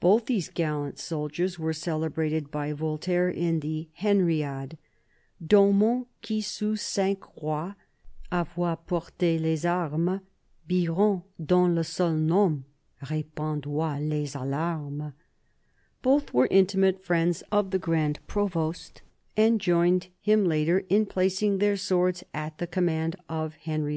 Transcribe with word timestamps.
Both 0.00 0.24
these 0.24 0.48
gallant 0.48 0.98
soldiers 0.98 1.58
are 1.60 1.74
celebrated 1.74 2.50
by 2.50 2.72
Voltaire 2.72 3.28
in 3.28 3.60
the 3.60 3.90
Henriade:" 4.00 4.78
D'Aumont, 5.46 6.06
qui 6.24 6.40
sous 6.40 6.80
cinq 6.80 7.18
Rois 7.42 7.74
avoit 8.32 8.78
porte 8.86 9.20
les 9.20 9.66
armes; 9.66 10.22
Biron, 10.66 11.22
dont 11.38 11.74
le 11.74 11.84
seul 11.84 12.14
nom 12.16 12.64
repandoit 13.04 14.00
les 14.00 14.34
alarmes...." 14.34 15.12
Both 16.02 16.32
were 16.32 16.48
intimate 16.50 17.04
friends 17.04 17.42
of 17.52 17.70
the 17.70 17.78
Grand 17.78 18.26
Provost, 18.26 19.02
and 19.36 19.60
joined 19.60 20.08
him 20.22 20.46
later 20.46 20.78
in 20.88 21.04
placing 21.04 21.58
their 21.58 21.76
swords 21.76 22.24
at 22.32 22.56
the 22.56 22.66
command 22.66 23.16
of 23.28 23.54
Henry 23.56 23.96